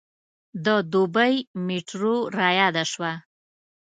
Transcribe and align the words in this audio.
د 0.65 0.67
دوبۍ 0.93 1.33
میټرو 1.65 2.15
رایاده 2.37 2.83
شوه. 2.91 3.11